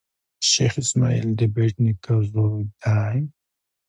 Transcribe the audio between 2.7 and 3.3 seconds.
دﺉ.